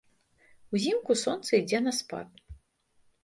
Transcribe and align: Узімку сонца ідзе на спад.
Узімку 0.77 1.17
сонца 1.23 1.51
ідзе 1.61 1.79
на 1.87 1.93
спад. 1.99 2.29